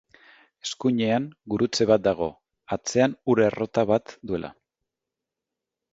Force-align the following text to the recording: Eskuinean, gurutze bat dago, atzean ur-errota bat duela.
Eskuinean, 0.67 1.27
gurutze 1.53 1.87
bat 1.91 2.03
dago, 2.07 2.31
atzean 2.77 3.15
ur-errota 3.35 3.87
bat 3.93 4.19
duela. 4.33 4.55